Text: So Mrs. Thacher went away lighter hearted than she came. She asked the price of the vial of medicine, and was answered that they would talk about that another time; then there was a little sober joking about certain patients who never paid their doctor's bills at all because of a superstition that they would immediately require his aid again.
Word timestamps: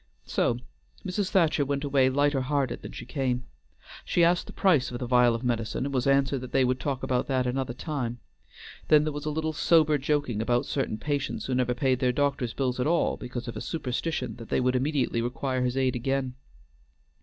So 0.25 0.57
Mrs. 1.05 1.29
Thacher 1.29 1.63
went 1.63 1.83
away 1.83 2.09
lighter 2.09 2.41
hearted 2.41 2.81
than 2.81 2.91
she 2.91 3.05
came. 3.05 3.43
She 4.03 4.23
asked 4.23 4.47
the 4.47 4.51
price 4.51 4.89
of 4.89 4.97
the 4.97 5.05
vial 5.05 5.35
of 5.35 5.43
medicine, 5.43 5.85
and 5.85 5.93
was 5.93 6.07
answered 6.07 6.41
that 6.41 6.51
they 6.51 6.65
would 6.65 6.79
talk 6.79 7.03
about 7.03 7.27
that 7.27 7.45
another 7.45 7.75
time; 7.75 8.17
then 8.87 9.03
there 9.03 9.13
was 9.13 9.27
a 9.27 9.29
little 9.29 9.53
sober 9.53 9.99
joking 9.99 10.41
about 10.41 10.65
certain 10.65 10.97
patients 10.97 11.45
who 11.45 11.53
never 11.53 11.75
paid 11.75 11.99
their 11.99 12.11
doctor's 12.11 12.55
bills 12.55 12.79
at 12.79 12.87
all 12.87 13.15
because 13.15 13.47
of 13.47 13.55
a 13.55 13.61
superstition 13.61 14.37
that 14.37 14.49
they 14.49 14.59
would 14.59 14.75
immediately 14.75 15.21
require 15.21 15.63
his 15.63 15.77
aid 15.77 15.95
again. 15.95 16.33